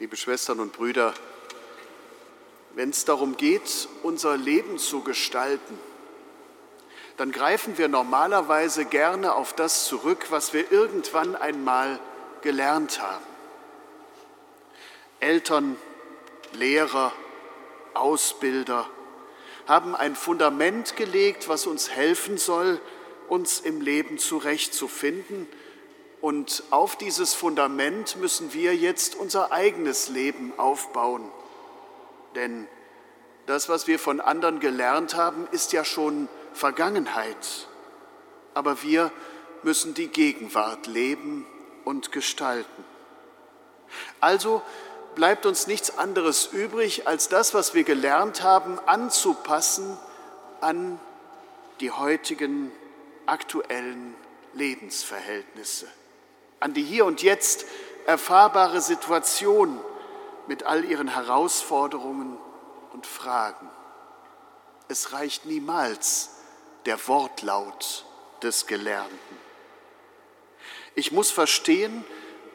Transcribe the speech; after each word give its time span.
liebe 0.00 0.16
Schwestern 0.16 0.58
und 0.58 0.72
Brüder, 0.72 1.14
wenn 2.74 2.90
es 2.90 3.04
darum 3.04 3.36
geht, 3.36 3.88
unser 4.02 4.36
Leben 4.36 4.78
zu 4.78 5.02
gestalten, 5.02 5.78
dann 7.16 7.30
greifen 7.30 7.78
wir 7.78 7.86
normalerweise 7.86 8.86
gerne 8.86 9.34
auf 9.34 9.52
das 9.52 9.86
zurück, 9.86 10.26
was 10.30 10.52
wir 10.52 10.72
irgendwann 10.72 11.36
einmal 11.36 12.00
gelernt 12.42 13.00
haben. 13.00 13.24
Eltern, 15.20 15.76
Lehrer, 16.54 17.12
Ausbilder 17.94 18.88
haben 19.68 19.94
ein 19.94 20.16
Fundament 20.16 20.96
gelegt, 20.96 21.48
was 21.48 21.66
uns 21.66 21.90
helfen 21.90 22.36
soll, 22.36 22.80
uns 23.28 23.60
im 23.60 23.80
Leben 23.80 24.18
zurechtzufinden. 24.18 25.46
Und 26.24 26.62
auf 26.70 26.96
dieses 26.96 27.34
Fundament 27.34 28.16
müssen 28.16 28.54
wir 28.54 28.74
jetzt 28.74 29.14
unser 29.14 29.52
eigenes 29.52 30.08
Leben 30.08 30.54
aufbauen. 30.56 31.30
Denn 32.34 32.66
das, 33.44 33.68
was 33.68 33.86
wir 33.86 33.98
von 33.98 34.22
anderen 34.22 34.58
gelernt 34.58 35.16
haben, 35.16 35.46
ist 35.52 35.74
ja 35.74 35.84
schon 35.84 36.30
Vergangenheit. 36.54 37.68
Aber 38.54 38.82
wir 38.82 39.12
müssen 39.64 39.92
die 39.92 40.08
Gegenwart 40.08 40.86
leben 40.86 41.44
und 41.84 42.10
gestalten. 42.10 42.84
Also 44.18 44.62
bleibt 45.16 45.44
uns 45.44 45.66
nichts 45.66 45.98
anderes 45.98 46.46
übrig, 46.46 47.06
als 47.06 47.28
das, 47.28 47.52
was 47.52 47.74
wir 47.74 47.84
gelernt 47.84 48.42
haben, 48.42 48.78
anzupassen 48.86 49.98
an 50.62 50.98
die 51.80 51.90
heutigen 51.90 52.72
aktuellen 53.26 54.14
Lebensverhältnisse, 54.54 55.86
an 56.64 56.72
die 56.72 56.82
hier 56.82 57.04
und 57.04 57.22
jetzt 57.22 57.66
erfahrbare 58.06 58.80
Situation 58.80 59.78
mit 60.46 60.62
all 60.62 60.82
ihren 60.82 61.08
Herausforderungen 61.08 62.38
und 62.94 63.06
Fragen. 63.06 63.68
Es 64.88 65.12
reicht 65.12 65.44
niemals 65.44 66.30
der 66.86 67.06
Wortlaut 67.06 68.06
des 68.42 68.66
Gelernten. 68.66 69.36
Ich 70.94 71.12
muss 71.12 71.30
verstehen, 71.30 72.02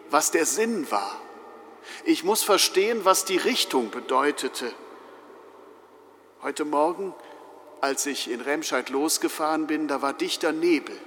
was 0.10 0.32
der 0.32 0.48
Sinn 0.48 0.90
war. 0.90 1.16
Ich 2.04 2.24
muss 2.24 2.42
verstehen, 2.42 3.06
was 3.06 3.26
die 3.26 3.38
Richtung 3.38 3.92
bedeutete. 3.92 4.74
Heute 6.42 6.66
Morgen, 6.66 7.14
als 7.80 8.08
ich 8.08 8.32
in 8.32 8.42
Remscheid 8.42 8.90
losgefahren 8.90 9.68
bin, 9.68 9.88
da 9.88 10.02
war 10.02 10.14
dichter 10.14 10.52
Nebel. 10.52 11.00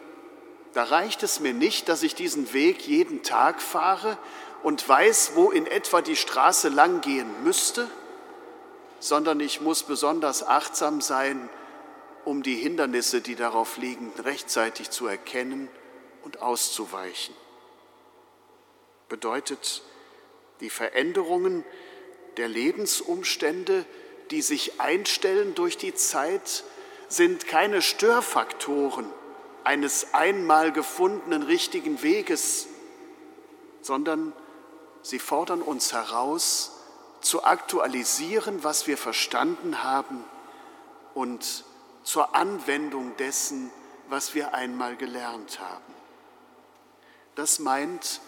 Da 0.73 0.85
reicht 0.85 1.23
es 1.23 1.41
mir 1.41 1.53
nicht, 1.53 1.89
dass 1.89 2.03
ich 2.03 2.15
diesen 2.15 2.53
Weg 2.53 2.87
jeden 2.87 3.23
Tag 3.23 3.61
fahre 3.61 4.17
und 4.63 4.89
weiß, 4.89 5.33
wo 5.35 5.51
in 5.51 5.67
etwa 5.67 6.01
die 6.01 6.17
Straße 6.17 6.69
lang 6.69 7.03
gehen 7.03 7.45
müsste, 7.45 7.91
sondern 8.99 9.41
ich 9.41 9.61
muss 9.61 9.83
besonders 9.83 10.47
achtsam 10.47 11.01
sein, 11.01 11.51
um 12.25 12.43
die 12.43 12.55
Hindernisse, 12.55 13.21
die 13.21 13.35
darauf 13.35 13.77
liegen, 13.77 14.13
rechtzeitig 14.19 14.91
zu 14.91 15.07
erkennen 15.07 15.69
und 16.23 16.41
auszuweichen. 16.41 17.35
Bedeutet, 19.09 19.83
die 20.61 20.71
Veränderungen 20.71 21.65
der 22.39 22.49
Lebensumstände, 22.49 23.85
die 24.31 24.41
sich 24.41 24.81
einstellen 24.81 25.55
durch 25.55 25.77
die 25.77 25.95
Zeit, 25.95 26.65
sind 27.09 27.47
keine 27.47 27.83
Störfaktoren 27.83 29.13
eines 29.65 30.15
einmal 30.15 30.73
gefundenen 30.73 31.43
richtigen 31.43 32.03
Weges, 32.03 32.67
sondern 33.81 34.33
sie 35.03 35.19
fordern 35.19 35.63
uns 35.63 35.93
heraus, 35.93 36.73
zu 37.21 37.45
aktualisieren, 37.45 38.65
was 38.65 38.87
wir 38.87 38.99
verstanden 38.99 39.83
haben 39.83 40.25
und 41.15 41.65
zur 42.03 42.35
Anwendung 42.35 43.17
dessen, 43.17 43.71
was 44.09 44.35
wir 44.35 44.55
einmal 44.55 44.97
gelernt 44.97 45.61
haben. 45.61 45.95
Das 47.35 47.59
meint 47.59 48.21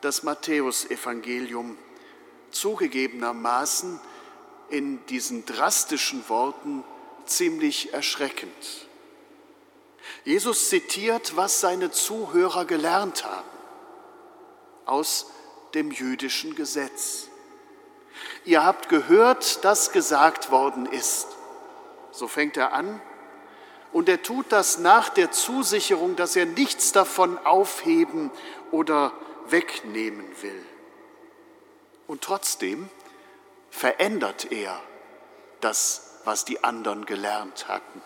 das 0.00 0.22
Matthäusevangelium 0.22 1.78
zugegebenermaßen 2.50 4.00
in 4.68 5.04
diesen 5.06 5.46
drastischen 5.46 6.28
Worten 6.28 6.84
ziemlich 7.24 7.92
erschreckend. 7.94 8.83
Jesus 10.24 10.68
zitiert, 10.68 11.36
was 11.36 11.60
seine 11.60 11.90
Zuhörer 11.90 12.64
gelernt 12.64 13.24
haben 13.24 13.48
aus 14.86 15.26
dem 15.74 15.90
jüdischen 15.90 16.54
Gesetz. 16.54 17.28
Ihr 18.44 18.64
habt 18.64 18.88
gehört, 18.88 19.64
dass 19.64 19.92
gesagt 19.92 20.50
worden 20.50 20.86
ist. 20.86 21.28
So 22.12 22.28
fängt 22.28 22.56
er 22.56 22.72
an. 22.72 23.00
Und 23.92 24.08
er 24.08 24.22
tut 24.22 24.46
das 24.50 24.78
nach 24.78 25.08
der 25.08 25.30
Zusicherung, 25.30 26.16
dass 26.16 26.36
er 26.36 26.46
nichts 26.46 26.92
davon 26.92 27.38
aufheben 27.38 28.30
oder 28.70 29.12
wegnehmen 29.48 30.26
will. 30.42 30.64
Und 32.06 32.22
trotzdem 32.22 32.88
verändert 33.70 34.50
er 34.52 34.80
das, 35.60 36.20
was 36.24 36.44
die 36.44 36.62
anderen 36.62 37.06
gelernt 37.06 37.68
hatten. 37.68 38.02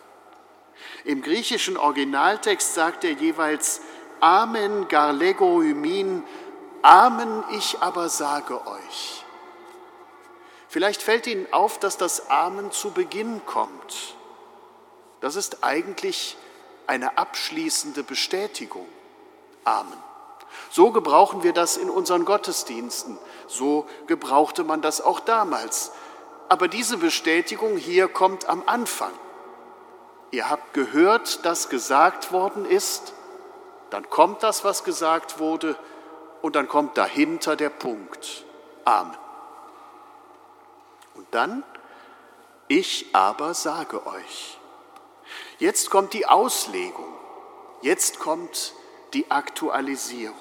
Im 1.05 1.22
griechischen 1.22 1.77
Originaltext 1.77 2.75
sagt 2.75 3.05
er 3.05 3.12
jeweils 3.12 3.81
Amen 4.21 4.89
garlego 4.89 5.62
hymin, 5.62 6.25
Amen, 6.83 7.44
ich 7.53 7.81
aber 7.81 8.09
sage 8.09 8.66
euch. 8.66 9.25
Vielleicht 10.69 11.03
fällt 11.03 11.27
Ihnen 11.27 11.53
auf, 11.53 11.78
dass 11.78 11.97
das 11.97 12.31
Amen 12.31 12.71
zu 12.71 12.93
Beginn 12.93 13.44
kommt. 13.47 14.15
Das 15.21 15.34
ist 15.34 15.65
eigentlich 15.65 16.37
eine 16.87 17.19
abschließende 17.19 18.03
Bestätigung. 18.05 18.87
Amen. 19.65 20.03
So 20.71 20.93
gebrauchen 20.93 21.43
wir 21.43 21.53
das 21.53 21.77
in 21.77 21.91
unseren 21.91 22.25
Gottesdiensten. 22.25 23.19
So 23.47 23.87
gebrauchte 24.06 24.65
man 24.65 24.83
das 24.83 25.00
auch 25.00 25.21
damals. 25.21 25.93
Aber 26.49 26.69
diese 26.69 26.99
Bestätigung 26.99 27.77
hier 27.77 28.09
kommt 28.09 28.49
am 28.49 28.62
Anfang. 28.67 29.12
Ihr 30.31 30.50
habt 30.50 30.75
gehört, 30.75 31.44
dass 31.44 31.69
gesagt 31.69 32.33
worden 32.33 32.65
ist, 32.66 33.15
dann 33.91 34.09
kommt 34.11 34.43
das, 34.43 34.65
was 34.65 34.84
gesagt 34.84 35.39
wurde, 35.39 35.77
und 36.43 36.55
dann 36.55 36.69
kommt 36.69 36.97
dahinter 36.97 37.56
der 37.56 37.71
Punkt. 37.71 38.44
Amen. 38.84 39.17
Und 41.15 41.27
dann, 41.33 41.65
ich 42.69 43.06
aber 43.12 43.55
sage 43.55 44.06
euch. 44.06 44.59
Jetzt 45.59 45.91
kommt 45.91 46.12
die 46.12 46.27
Auslegung, 46.27 47.12
jetzt 47.83 48.19
kommt 48.19 48.72
die 49.15 49.31
Aktualisierung. 49.31 50.37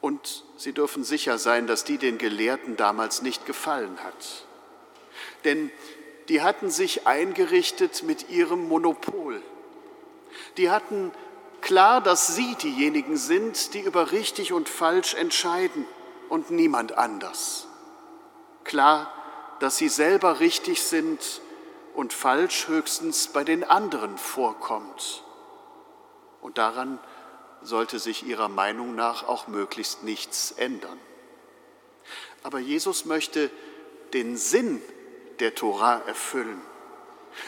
Und 0.00 0.44
Sie 0.56 0.72
dürfen 0.72 1.04
sicher 1.04 1.38
sein, 1.38 1.66
dass 1.66 1.84
die 1.84 1.98
den 1.98 2.18
Gelehrten 2.18 2.76
damals 2.76 3.22
nicht 3.22 3.46
gefallen 3.46 3.98
hat. 4.04 4.44
Denn 5.44 5.70
die 6.28 6.42
hatten 6.42 6.70
sich 6.70 7.06
eingerichtet 7.06 8.02
mit 8.02 8.30
ihrem 8.30 8.68
Monopol. 8.68 9.42
Die 10.56 10.70
hatten 10.70 11.12
klar, 11.60 12.00
dass 12.00 12.34
sie 12.34 12.54
diejenigen 12.56 13.16
sind, 13.16 13.74
die 13.74 13.80
über 13.80 14.12
richtig 14.12 14.52
und 14.52 14.68
falsch 14.68 15.14
entscheiden 15.14 15.86
und 16.28 16.50
niemand 16.50 16.92
anders. 16.92 17.68
Klar, 18.64 19.12
dass 19.60 19.76
sie 19.76 19.88
selber 19.88 20.40
richtig 20.40 20.82
sind 20.82 21.40
und 21.94 22.12
falsch 22.12 22.68
höchstens 22.68 23.28
bei 23.28 23.44
den 23.44 23.62
anderen 23.64 24.18
vorkommt. 24.18 25.22
Und 26.40 26.58
daran 26.58 26.98
sollte 27.62 27.98
sich 27.98 28.26
ihrer 28.26 28.48
Meinung 28.48 28.94
nach 28.94 29.26
auch 29.26 29.46
möglichst 29.46 30.02
nichts 30.02 30.52
ändern. 30.52 30.98
Aber 32.42 32.58
Jesus 32.58 33.04
möchte 33.04 33.50
den 34.12 34.36
Sinn 34.36 34.82
der 35.40 35.54
Tora 35.54 36.02
erfüllen. 36.06 36.60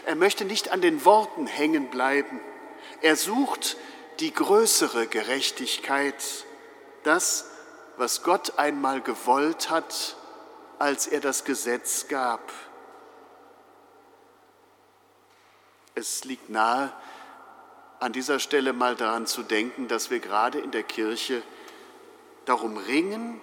Er 0.05 0.17
möchte 0.17 0.45
nicht 0.45 0.71
an 0.71 0.81
den 0.81 1.05
Worten 1.05 1.47
hängen 1.47 1.91
bleiben. 1.91 2.41
Er 3.03 3.17
sucht 3.17 3.77
die 4.21 4.33
größere 4.33 5.07
Gerechtigkeit, 5.07 6.23
das, 7.05 7.51
was 7.97 8.23
Gott 8.23 8.59
einmal 8.59 9.01
gewollt 9.01 9.71
hat, 9.71 10.17
als 10.79 11.07
er 11.07 11.21
das 11.21 11.45
Gesetz 11.45 12.09
gab. 12.09 12.53
Es 15.95 16.25
liegt 16.25 16.51
nahe, 16.51 16.93
an 18.01 18.13
dieser 18.13 18.39
Stelle 18.39 18.73
mal 18.73 18.97
daran 18.97 19.27
zu 19.27 19.43
denken, 19.43 19.89
dass 19.89 20.11
wir 20.11 20.21
gerade 20.21 20.59
in 20.59 20.71
der 20.71 20.83
Kirche 20.83 21.43
darum 22.45 22.77
ringen, 22.77 23.41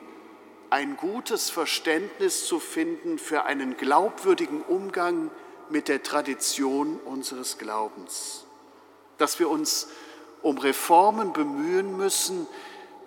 ein 0.74 0.98
gutes 0.98 1.52
Verständnis 1.52 2.48
zu 2.48 2.60
finden 2.60 3.20
für 3.20 3.44
einen 3.46 3.78
glaubwürdigen 3.78 4.64
Umgang 4.64 5.30
mit 5.70 5.88
der 5.88 6.02
Tradition 6.02 7.00
unseres 7.06 7.60
Glaubens. 7.60 8.48
Dass 9.20 9.38
wir 9.38 9.52
uns 9.52 9.88
um 10.42 10.58
Reformen 10.58 11.32
bemühen 11.32 11.96
müssen, 11.96 12.48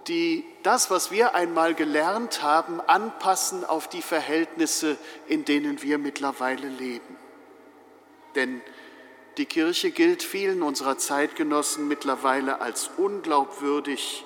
die 0.06 0.44
das, 0.62 0.92
was 0.92 1.10
wir 1.10 1.34
einmal 1.34 1.74
gelernt 1.74 2.40
haben, 2.40 2.80
anpassen 2.80 3.64
auf 3.64 3.88
die 3.88 4.02
Verhältnisse, 4.02 4.96
in 5.26 5.44
denen 5.44 5.82
wir 5.82 5.98
mittlerweile 5.98 6.68
leben. 6.68 7.16
Denn 8.36 8.62
die 9.38 9.46
Kirche 9.46 9.90
gilt 9.90 10.22
vielen 10.22 10.62
unserer 10.62 10.98
Zeitgenossen 10.98 11.88
mittlerweile 11.88 12.60
als 12.60 12.90
unglaubwürdig 12.96 14.24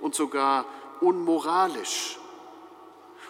und 0.00 0.14
sogar 0.14 0.64
unmoralisch. 1.02 2.18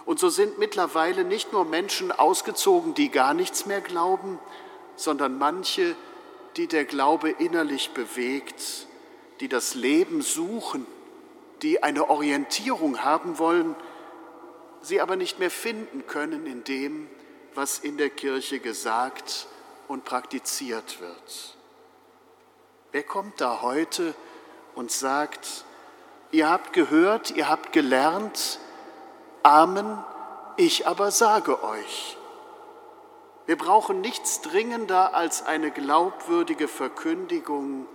Und 0.08 0.18
so 0.18 0.30
sind 0.30 0.56
mittlerweile 0.56 1.22
nicht 1.22 1.52
nur 1.52 1.66
Menschen 1.66 2.12
ausgezogen, 2.12 2.94
die 2.94 3.10
gar 3.10 3.34
nichts 3.34 3.66
mehr 3.66 3.82
glauben, 3.82 4.38
sondern 4.96 5.36
manche, 5.36 5.94
die 6.56 6.66
der 6.66 6.86
Glaube 6.86 7.28
innerlich 7.28 7.90
bewegt, 7.90 8.86
die 9.40 9.48
das 9.48 9.74
Leben 9.74 10.22
suchen, 10.22 10.86
die 11.60 11.82
eine 11.82 12.08
Orientierung 12.08 13.04
haben 13.04 13.38
wollen, 13.38 13.76
sie 14.80 15.02
aber 15.02 15.16
nicht 15.16 15.40
mehr 15.40 15.50
finden 15.50 16.06
können 16.06 16.46
in 16.46 16.64
dem, 16.64 17.06
was 17.54 17.78
in 17.78 17.98
der 17.98 18.08
Kirche 18.08 18.60
gesagt 18.60 19.46
und 19.88 20.06
praktiziert 20.06 21.02
wird. 21.02 21.54
Wer 22.92 23.02
kommt 23.02 23.42
da 23.42 23.60
heute 23.60 24.14
und 24.74 24.90
sagt, 24.90 25.66
ihr 26.30 26.48
habt 26.48 26.72
gehört, 26.72 27.30
ihr 27.32 27.50
habt 27.50 27.74
gelernt, 27.74 28.58
Amen, 29.42 30.02
ich 30.56 30.86
aber 30.86 31.10
sage 31.10 31.62
euch. 31.62 32.16
Wir 33.46 33.56
brauchen 33.56 34.00
nichts 34.00 34.42
dringender 34.42 35.14
als 35.14 35.46
eine 35.46 35.70
glaubwürdige 35.70 36.68
Verkündigung 36.68 37.86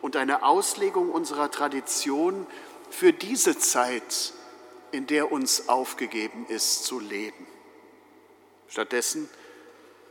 und 0.00 0.16
eine 0.16 0.42
Auslegung 0.42 1.10
unserer 1.10 1.50
Tradition 1.50 2.46
für 2.90 3.12
diese 3.12 3.58
Zeit, 3.58 4.32
in 4.92 5.06
der 5.06 5.32
uns 5.32 5.68
aufgegeben 5.68 6.46
ist 6.48 6.84
zu 6.84 6.98
leben. 7.00 7.46
Stattdessen 8.68 9.28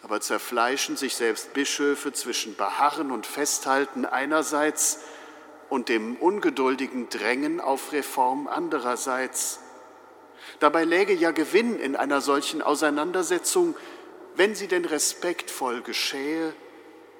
aber 0.04 0.22
zerfleischen 0.22 0.98
sich 0.98 1.16
selbst 1.16 1.54
Bischöfe 1.54 2.14
zwischen 2.14 2.56
Beharren 2.56 3.10
und 3.10 3.26
Festhalten 3.26 4.06
einerseits 4.06 5.00
und 5.70 5.90
dem 5.90 6.16
ungeduldigen 6.18 7.10
Drängen 7.10 7.60
auf 7.60 7.92
Reform 7.92 8.48
andererseits. 8.48 9.62
Dabei 10.60 10.84
läge 10.84 11.14
ja 11.14 11.32
Gewinn 11.32 11.80
in 11.80 11.96
einer 11.96 12.22
solchen 12.22 12.62
Auseinandersetzung, 12.62 13.76
wenn 14.36 14.56
sie 14.56 14.68
denn 14.68 14.86
respektvoll 14.86 15.82
geschähe 15.82 16.54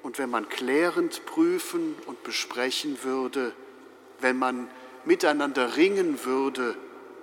und 0.02 0.18
wenn 0.18 0.30
man 0.30 0.48
klärend 0.48 1.26
prüfen 1.26 1.96
und 2.06 2.22
besprechen 2.22 3.02
würde, 3.02 3.52
wenn 4.20 4.38
man 4.38 4.68
miteinander 5.04 5.76
ringen 5.76 6.24
würde, 6.24 6.76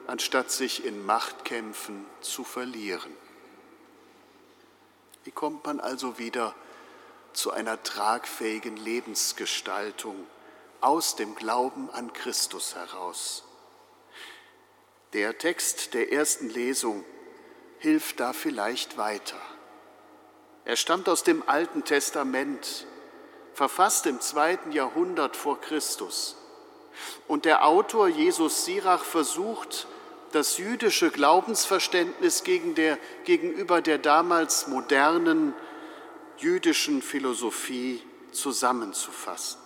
anstatt 0.07 0.51
sich 0.51 0.85
in 0.85 1.05
Machtkämpfen 1.05 2.05
zu 2.21 2.43
verlieren. 2.43 3.11
Wie 5.23 5.31
kommt 5.31 5.65
man 5.65 5.79
also 5.79 6.17
wieder 6.17 6.53
zu 7.31 7.51
einer 7.51 7.81
tragfähigen 7.81 8.77
Lebensgestaltung 8.77 10.15
aus 10.81 11.15
dem 11.15 11.35
Glauben 11.35 11.89
an 11.91 12.11
Christus 12.13 12.75
heraus? 12.75 13.43
Der 15.13 15.37
Text 15.37 15.93
der 15.93 16.11
ersten 16.11 16.49
Lesung 16.49 17.05
hilft 17.77 18.19
da 18.19 18.33
vielleicht 18.33 18.97
weiter. 18.97 19.39
Er 20.65 20.75
stammt 20.75 21.07
aus 21.07 21.23
dem 21.23 21.47
Alten 21.47 21.83
Testament, 21.83 22.87
verfasst 23.53 24.07
im 24.07 24.19
zweiten 24.21 24.71
Jahrhundert 24.71 25.35
vor 25.35 25.61
Christus. 25.61 26.35
Und 27.27 27.45
der 27.45 27.65
Autor 27.65 28.07
Jesus 28.07 28.65
Sirach 28.65 29.03
versucht, 29.03 29.87
das 30.31 30.57
jüdische 30.57 31.11
Glaubensverständnis 31.11 32.43
gegen 32.43 32.73
der, 32.73 32.97
gegenüber 33.23 33.81
der 33.81 33.99
damals 33.99 34.65
modernen 34.65 35.53
jüdischen 36.37 37.03
Philosophie 37.03 38.01
zusammenzufassen. 38.31 39.59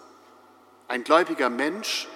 Ein 0.89 1.05
gläubiger 1.05 1.49
Mensch 1.49 2.09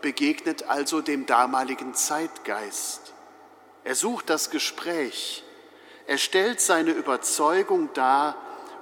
begegnet 0.00 0.64
also 0.64 1.00
dem 1.00 1.26
damaligen 1.26 1.94
Zeitgeist. 1.94 3.12
Er 3.84 3.94
sucht 3.94 4.30
das 4.30 4.50
Gespräch, 4.50 5.44
er 6.06 6.18
stellt 6.18 6.60
seine 6.60 6.92
Überzeugung 6.92 7.92
dar 7.92 8.36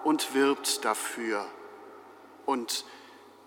und 0.04 0.34
wirbt 0.34 0.84
dafür. 0.84 1.44
Und 2.44 2.84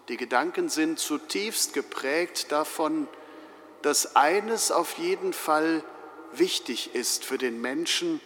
die 0.10 0.18
Gedanken 0.18 0.70
sind 0.70 1.00
zutiefst 1.00 1.74
geprägt 1.74 2.52
davon, 2.52 3.08
dass 3.82 4.16
eines 4.16 4.72
auf 4.72 4.98
jeden 4.98 5.32
Fall 5.32 5.84
wichtig 6.34 6.94
ist 6.94 7.24
für 7.24 7.38
den 7.38 7.62
Menschen, 7.62 8.20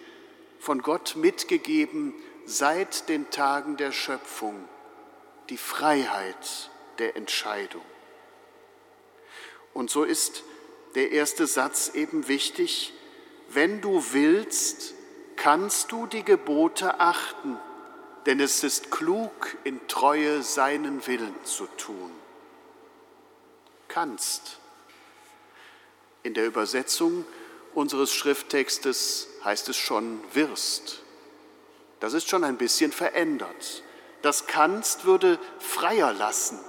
von 0.60 0.82
Gott 0.82 1.16
mitgegeben 1.18 2.16
seit 2.46 3.10
den 3.10 3.30
Tagen 3.30 3.78
der 3.78 3.92
Schöpfung, 3.92 4.68
die 5.50 5.58
Freiheit 5.58 6.72
der 7.00 7.16
Entscheidung. 7.16 7.84
Und 9.74 9.90
so 9.90 10.04
ist 10.04 10.44
der 10.96 11.12
erste 11.12 11.48
Satz 11.48 11.92
eben 11.94 12.28
wichtig, 12.28 12.94
wenn 13.50 13.82
du 13.82 14.04
willst, 14.12 14.94
kannst 15.36 15.92
du 15.92 16.06
die 16.06 16.24
Gebote 16.24 17.00
achten, 17.00 17.58
denn 18.26 18.40
es 18.40 18.64
ist 18.64 18.92
klug, 18.92 19.58
in 19.64 19.88
Treue 19.88 20.44
seinen 20.44 21.06
Willen 21.08 21.36
zu 21.44 21.66
tun. 21.78 22.12
Kannst 23.88 24.60
in 26.24 26.34
der 26.34 26.46
Übersetzung 26.46 27.26
unseres 27.74 28.14
Schrifttextes 28.14 29.28
heißt 29.44 29.68
es 29.70 29.76
schon 29.76 30.22
wirst. 30.34 31.02
Das 32.00 32.14
ist 32.14 32.30
schon 32.30 32.44
ein 32.44 32.58
bisschen 32.58 32.92
verändert. 32.92 33.84
Das 34.22 34.48
kannst 34.48 35.04
würde 35.04 35.38
freier 35.60 36.14
lassen, 36.14 36.60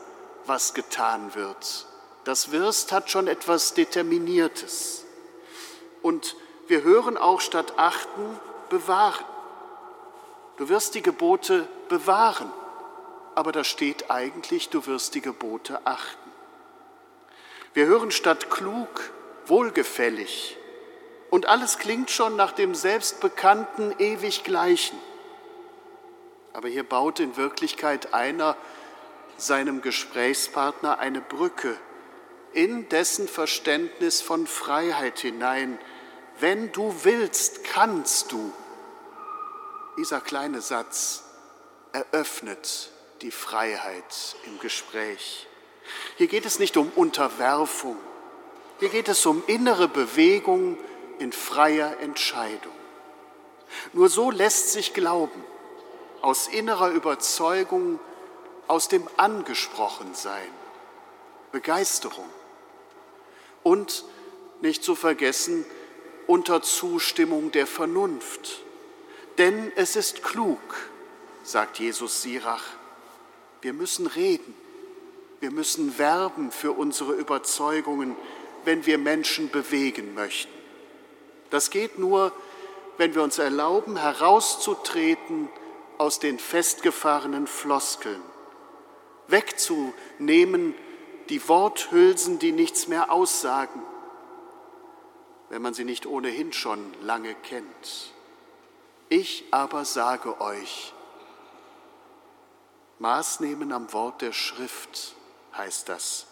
was 0.44 0.74
getan 0.74 1.34
wird. 1.36 1.86
Das 2.24 2.52
wirst 2.52 2.90
hat 2.90 3.10
schon 3.10 3.28
etwas 3.28 3.74
Determiniertes. 3.74 5.04
Und 6.02 6.36
wir 6.66 6.82
hören 6.82 7.18
auch 7.18 7.40
statt 7.40 7.74
achten, 7.76 8.38
bewahren. 8.70 9.24
Du 10.56 10.68
wirst 10.68 10.94
die 10.94 11.02
Gebote 11.02 11.68
bewahren, 11.88 12.50
aber 13.34 13.52
da 13.52 13.64
steht 13.64 14.10
eigentlich, 14.10 14.70
du 14.70 14.86
wirst 14.86 15.14
die 15.14 15.20
Gebote 15.20 15.80
achten. 15.84 16.32
Wir 17.74 17.86
hören 17.86 18.10
statt 18.10 18.50
klug, 18.50 18.88
wohlgefällig. 19.46 20.56
Und 21.28 21.46
alles 21.46 21.78
klingt 21.78 22.10
schon 22.10 22.36
nach 22.36 22.52
dem 22.52 22.74
selbstbekannten 22.74 23.94
ewig 23.98 24.44
Gleichen. 24.44 24.98
Aber 26.52 26.68
hier 26.68 26.84
baut 26.84 27.18
in 27.18 27.36
Wirklichkeit 27.36 28.14
einer 28.14 28.56
seinem 29.36 29.82
Gesprächspartner 29.82 31.00
eine 31.00 31.20
Brücke 31.20 31.76
in 32.54 32.88
dessen 32.88 33.28
Verständnis 33.28 34.20
von 34.20 34.46
Freiheit 34.46 35.18
hinein. 35.18 35.78
Wenn 36.38 36.72
du 36.72 36.94
willst, 37.02 37.64
kannst 37.64 38.32
du. 38.32 38.52
Dieser 39.98 40.20
kleine 40.20 40.60
Satz 40.60 41.24
eröffnet 41.92 42.90
die 43.22 43.30
Freiheit 43.30 44.36
im 44.46 44.58
Gespräch. 44.60 45.46
Hier 46.16 46.28
geht 46.28 46.46
es 46.46 46.58
nicht 46.58 46.76
um 46.76 46.90
Unterwerfung, 46.94 47.96
hier 48.80 48.88
geht 48.88 49.08
es 49.08 49.24
um 49.26 49.42
innere 49.46 49.86
Bewegung 49.86 50.78
in 51.18 51.32
freier 51.32 51.98
Entscheidung. 52.00 52.72
Nur 53.92 54.08
so 54.08 54.30
lässt 54.30 54.72
sich 54.72 54.94
glauben, 54.94 55.44
aus 56.22 56.48
innerer 56.48 56.90
Überzeugung, 56.90 58.00
aus 58.66 58.88
dem 58.88 59.08
Angesprochensein, 59.16 60.50
Begeisterung 61.52 62.28
und 63.64 64.04
nicht 64.60 64.84
zu 64.84 64.94
vergessen 64.94 65.64
unter 66.28 66.62
Zustimmung 66.62 67.50
der 67.50 67.66
Vernunft. 67.66 68.62
Denn 69.38 69.72
es 69.74 69.96
ist 69.96 70.22
klug, 70.22 70.60
sagt 71.42 71.80
Jesus 71.80 72.22
Sirach, 72.22 72.64
wir 73.62 73.72
müssen 73.72 74.06
reden, 74.06 74.54
wir 75.40 75.50
müssen 75.50 75.98
werben 75.98 76.52
für 76.52 76.72
unsere 76.72 77.14
Überzeugungen, 77.14 78.14
wenn 78.64 78.86
wir 78.86 78.98
Menschen 78.98 79.50
bewegen 79.50 80.14
möchten. 80.14 80.52
Das 81.50 81.70
geht 81.70 81.98
nur, 81.98 82.32
wenn 82.96 83.14
wir 83.14 83.22
uns 83.22 83.38
erlauben, 83.38 83.96
herauszutreten 83.96 85.48
aus 85.98 86.18
den 86.18 86.38
festgefahrenen 86.38 87.46
Floskeln, 87.46 88.20
wegzunehmen 89.28 90.74
die 91.28 91.46
Worthülsen, 91.48 92.38
die 92.38 92.52
nichts 92.52 92.88
mehr 92.88 93.10
aussagen, 93.10 93.82
wenn 95.48 95.62
man 95.62 95.74
sie 95.74 95.84
nicht 95.84 96.06
ohnehin 96.06 96.52
schon 96.52 96.92
lange 97.02 97.34
kennt. 97.34 98.12
Ich 99.08 99.44
aber 99.50 99.84
sage 99.84 100.40
euch, 100.40 100.92
Maß 102.98 103.40
nehmen 103.40 103.72
am 103.72 103.92
Wort 103.92 104.22
der 104.22 104.32
Schrift 104.32 105.14
heißt 105.56 105.88
das 105.88 106.26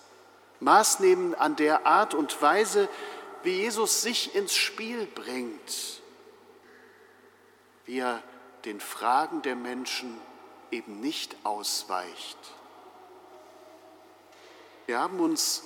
Maß 0.63 1.01
nehmen 1.01 1.35
an 1.35 1.57
der 1.57 1.87
Art 1.87 2.15
und 2.15 2.41
Weise, 2.41 2.89
wie 3.43 3.51
Jesus 3.51 4.03
sich 4.03 4.37
ins 4.37 4.55
Spiel 4.55 5.07
bringt, 5.07 6.01
wie 7.85 7.99
er 7.99 8.23
den 8.65 8.79
Fragen 8.79 9.43
der 9.43 9.57
Menschen 9.57 10.17
eben 10.71 11.01
nicht 11.01 11.37
ausweicht. 11.43 12.39
Wir 14.93 15.01
haben 15.01 15.21
uns 15.21 15.63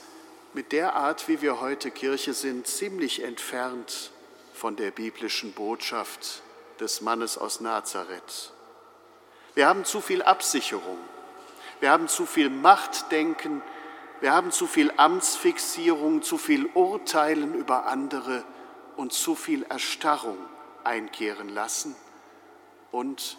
mit 0.55 0.71
der 0.71 0.95
Art, 0.95 1.27
wie 1.27 1.43
wir 1.43 1.61
heute 1.61 1.91
Kirche 1.91 2.33
sind, 2.33 2.69
ziemlich 2.69 3.25
entfernt 3.25 4.13
von 4.55 4.77
der 4.77 4.93
biblischen 4.93 5.51
Botschaft 5.51 6.43
des 6.79 7.01
Mannes 7.01 7.37
aus 7.37 7.61
Nazareth. 7.61 8.53
Wir 9.57 9.67
haben 9.67 9.85
zu 9.85 10.01
viel 10.01 10.23
Absicherung, 10.23 10.99
wir 11.81 11.91
haben 11.91 12.07
zu 12.07 12.25
viel 12.25 12.51
Machtdenken, 12.51 13.63
wir 14.21 14.33
haben 14.33 14.53
zu 14.53 14.69
viel 14.69 14.93
Amtsfixierung, 14.97 16.23
zu 16.23 16.39
viel 16.39 16.67
Urteilen 16.67 17.53
über 17.53 17.87
andere 17.87 18.45
und 18.95 19.13
zu 19.13 19.35
viel 19.35 19.65
Erstarrung 19.65 20.39
einkehren 20.85 21.49
lassen 21.49 21.97
und 22.93 23.39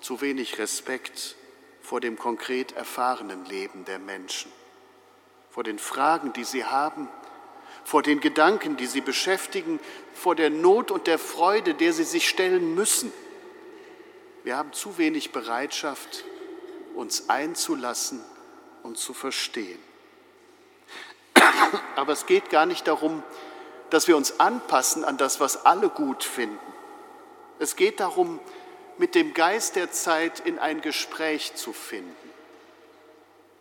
zu 0.00 0.20
wenig 0.20 0.60
Respekt 0.60 1.34
vor 1.82 2.00
dem 2.00 2.16
konkret 2.16 2.76
erfahrenen 2.76 3.44
Leben 3.46 3.84
der 3.86 3.98
Menschen, 3.98 4.52
vor 5.56 5.64
den 5.64 5.78
Fragen, 5.78 6.34
die 6.34 6.44
sie 6.44 6.66
haben, 6.66 7.08
vor 7.82 8.02
den 8.02 8.20
Gedanken, 8.20 8.76
die 8.76 8.84
sie 8.84 9.00
beschäftigen, 9.00 9.80
vor 10.12 10.34
der 10.34 10.50
Not 10.50 10.90
und 10.90 11.06
der 11.06 11.18
Freude, 11.18 11.72
der 11.72 11.94
sie 11.94 12.04
sich 12.04 12.28
stellen 12.28 12.74
müssen. 12.74 13.10
Wir 14.44 14.58
haben 14.58 14.74
zu 14.74 14.98
wenig 14.98 15.32
Bereitschaft, 15.32 16.26
uns 16.94 17.30
einzulassen 17.30 18.22
und 18.82 18.98
zu 18.98 19.14
verstehen. 19.14 19.78
Aber 21.96 22.12
es 22.12 22.26
geht 22.26 22.50
gar 22.50 22.66
nicht 22.66 22.86
darum, 22.86 23.22
dass 23.88 24.08
wir 24.08 24.18
uns 24.18 24.38
anpassen 24.38 25.06
an 25.06 25.16
das, 25.16 25.40
was 25.40 25.64
alle 25.64 25.88
gut 25.88 26.22
finden. 26.22 26.58
Es 27.60 27.76
geht 27.76 28.00
darum, 28.00 28.40
mit 28.98 29.14
dem 29.14 29.32
Geist 29.32 29.74
der 29.76 29.90
Zeit 29.90 30.38
in 30.38 30.58
ein 30.58 30.82
Gespräch 30.82 31.54
zu 31.54 31.72
finden, 31.72 32.14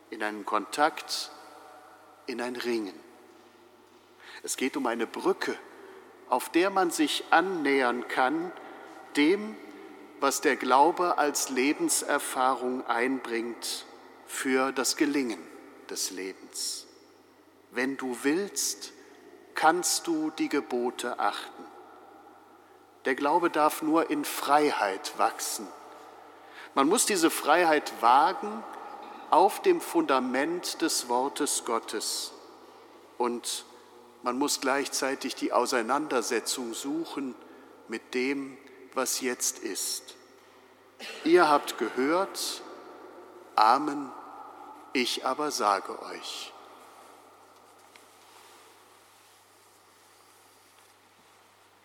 in 0.10 0.22
einen 0.22 0.46
Kontakt, 0.46 1.32
in 2.28 2.42
ein 2.42 2.56
Ringen. 2.56 2.98
Es 4.44 4.58
geht 4.58 4.78
um 4.78 4.88
eine 4.88 5.08
Brücke, 5.08 5.58
auf 6.30 6.50
der 6.50 6.70
man 6.70 6.92
sich 6.92 7.24
annähern 7.30 8.08
kann 8.08 8.52
dem, 9.16 9.56
was 10.20 10.42
der 10.42 10.56
Glaube 10.56 11.18
als 11.18 11.50
Lebenserfahrung 11.50 12.86
einbringt 12.88 13.86
für 14.28 14.72
das 14.72 14.98
Gelingen 14.98 15.40
des 15.90 16.12
Lebens. 16.12 16.88
Wenn 17.72 17.98
du 17.98 18.18
willst, 18.24 18.94
kannst 19.54 20.08
du 20.08 20.32
die 20.32 20.50
Gebote 20.50 21.20
achten. 21.20 21.66
Der 23.06 23.16
Glaube 23.16 23.50
darf 23.50 23.82
nur 23.82 24.10
in 24.10 24.26
Freiheit 24.26 25.18
wachsen. 25.18 25.68
Man 26.74 26.88
muss 26.88 27.06
diese 27.06 27.30
Freiheit 27.30 27.94
wagen 28.02 28.64
auf 29.32 29.62
dem 29.62 29.82
Fundament 29.82 30.82
des 30.82 31.10
Wortes 31.10 31.66
Gottes 31.66 32.32
und 33.18 33.66
man 34.24 34.40
muss 34.40 34.60
gleichzeitig 34.60 35.36
die 35.36 35.54
Auseinandersetzung 35.54 36.74
suchen 36.74 37.36
mit 37.88 38.14
dem, 38.16 38.58
was 38.96 39.22
jetzt 39.22 39.60
ist. 39.60 40.16
Ihr 41.24 41.48
habt 41.48 41.78
gehört, 41.78 42.64
Amen, 43.56 44.12
ich 44.94 45.26
aber 45.26 45.52
sage 45.52 46.02
euch. 46.02 46.55